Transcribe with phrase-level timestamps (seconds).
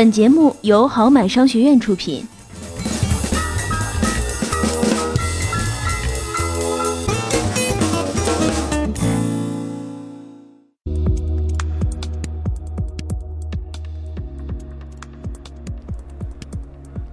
[0.00, 2.26] 本节目由好买商学院出品。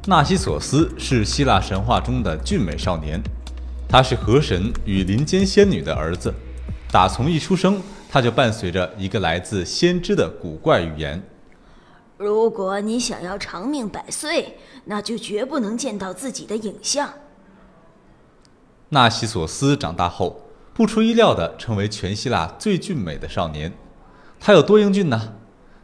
[0.05, 3.21] 纳西索斯是希腊神话中的俊美少年，
[3.89, 6.33] 他是河神与林间仙女的儿子。
[6.89, 11.21] 打从一出生，他就伴随着一个来自先知的古怪语言。
[12.17, 17.13] 如果你想要长命百岁，那就绝不能见到自己的影像。
[18.89, 23.77] 纳西索斯长大后，不出意料的成为全希腊最俊美的少年。
[24.39, 25.35] 他有多英俊呢？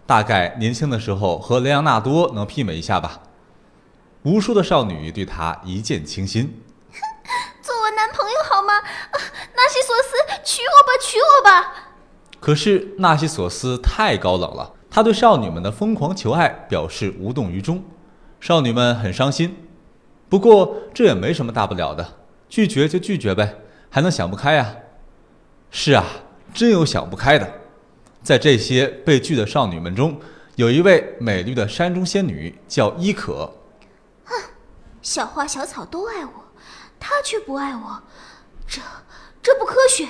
[0.08, 3.22] 大概年轻的时候和雷昂纳多能媲美一下吧。
[4.24, 6.62] 无数的少女对他一见倾心，
[7.62, 8.74] 做我男朋友好吗？
[9.56, 11.90] 纳西索斯，娶我吧，娶我吧！
[12.40, 17.84] 可是纳西索斯太高冷了，他对少女们的疯狂求爱表示无动于衷，
[18.40, 19.56] 少女们很伤心。
[20.30, 22.08] 不过这也没什么大不了的，
[22.48, 23.56] 拒绝就拒绝呗，
[23.90, 24.76] 还能想不开呀？
[25.72, 26.06] 是啊，
[26.54, 27.54] 真有想不开的。
[28.22, 30.20] 在这些被拒的少女们中，
[30.58, 33.52] 有一位美丽的山中仙女，叫伊可。
[34.26, 34.36] 哼，
[35.02, 36.32] 小花小草都爱我，
[37.00, 38.04] 他却不爱我，
[38.68, 38.80] 这
[39.42, 40.08] 这不科学。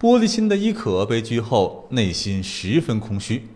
[0.00, 3.46] 玻璃心的伊可被拒后，内心十分空虚。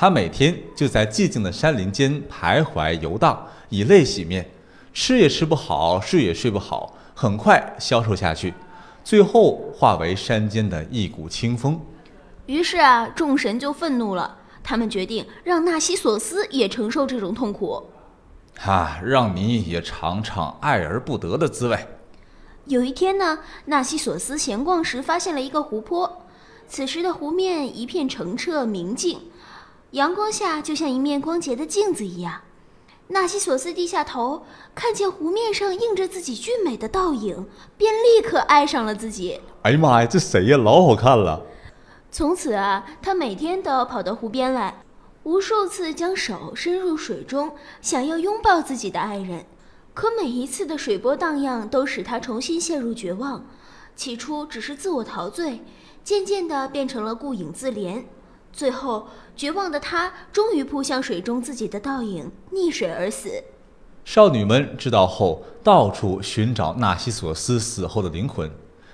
[0.00, 4.48] 他每天就在寂静的山林间徘徊游荡，以泪洗面，
[4.94, 8.54] 吃也吃不好，睡也睡不好，很快消瘦下去，
[9.02, 11.80] 最后化为山间的一股清风。
[12.46, 17.82] 于是啊，众神就愤怒了，他们决定让纳西索斯也承受这种痛苦。
[18.56, 21.76] 哈，让你也尝尝爱而不得的滋味。
[22.66, 26.22] 有一天呢，纳西索斯闲逛时发现了一个湖泊，
[26.68, 29.18] 此时的湖面一片澄澈明净，
[29.92, 32.42] 阳光下就像一面光洁的镜子一样。
[33.06, 34.44] 纳西索斯低下头，
[34.74, 37.46] 看见湖面上映着自己俊美的倒影，
[37.78, 39.40] 便立刻爱上了自己。
[39.62, 40.58] 哎呀妈呀，这谁呀？
[40.58, 41.42] 老好看了！
[42.10, 44.82] 从此啊，他每天都要跑到湖边来。
[45.22, 49.46] 无数次将手伸入水中，想要拥抱自己的爱人，
[49.94, 53.46] 可每一次的水波荡漾都使他重新陷入绝望。
[53.96, 55.62] 起初只是自我陶醉，
[56.04, 58.04] 渐渐的变成了顾影自怜，
[58.58, 63.44] 最后绝望的他终于扑向水中自己的倒影，溺水而死。
[64.04, 68.50] 少女们知道后，到处寻找纳西索斯死后的灵魂，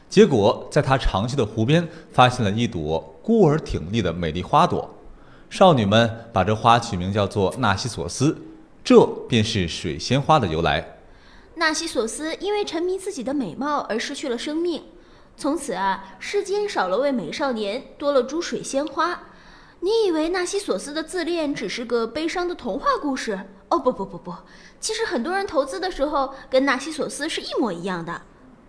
[0.06, 4.86] 结果在他长期的湖边发现了一朵孤而挺立的美丽花朵。
[5.48, 8.36] 少女们把这花取名叫做纳西索斯，
[8.84, 10.98] 这便是水仙花的由来。
[11.54, 14.82] 纳西索斯因为沉迷自己的美貌而失去了生命，
[15.38, 19.28] 从此啊，世间少了位美少年，多了株水仙花。
[19.84, 23.38] 你以为纳西索斯的自恋只是个悲伤的童话故事？
[23.68, 24.32] 哦不不不不，
[24.80, 28.22] 其实很多人投资的时候跟纳西索斯是一模一样的。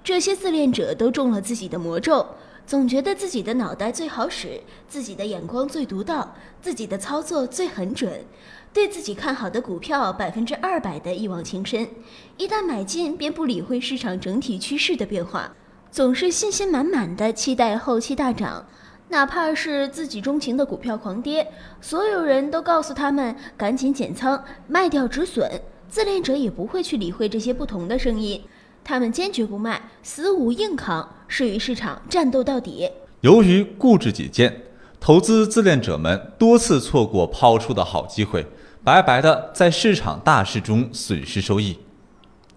[0.04, 2.28] 这些自恋者都中了自己的魔咒。
[2.68, 4.60] 总觉得自己的脑袋最好使，
[4.90, 8.26] 自己的眼光最独到，自己的操作最很准，
[8.74, 11.88] 对自己看好的股票百分之二百的一往情深，
[12.36, 15.54] 一旦买进便不理会市场整体趋势的变化，
[15.90, 18.68] 总是信心满满的期待后期大涨，
[19.10, 21.48] 哪怕是自己钟情的股票狂跌，
[21.80, 28.42] 所有人都告诉他们赶紧减仓卖掉止损，自恋者也不会去理会这些不同的声音。
[28.84, 32.90] 他们坚决不卖，死捂硬扛，是与市场战斗到底。
[33.22, 34.64] 由于固执己见，
[35.00, 38.46] 投资自恋者们多次错过抛出的好机会，
[38.84, 41.80] 白白的在市场大势中损失收益。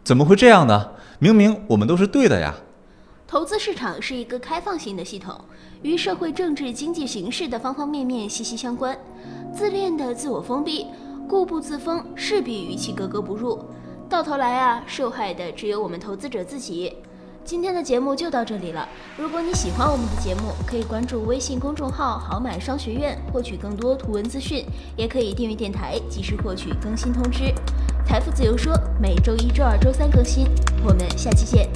[0.03, 0.93] 怎么会这样呢？
[1.19, 2.55] 明明我们都是对的呀！
[3.31, 5.39] 投资市场是一个开放性的系统，
[5.83, 8.99] 与社会、政治、经济形势的方方面面息息相关。
[9.55, 10.87] 自恋的自我封闭、
[11.29, 13.63] 固步自封，势必与其格格不入。
[14.09, 16.91] 到头来啊，受害的只有我们投资者自己。
[17.45, 18.89] 今天的节目就到这里了。
[19.19, 24.65] 如果你喜欢我们的节目，可以关注微信公众号“好买商学院”获取更多图文资讯，
[24.97, 27.53] 也可以订阅电台，及时获取更新通知。
[28.07, 30.47] 财富自由说，每周一、周二、周三更新。
[30.83, 31.69] 我们下期见。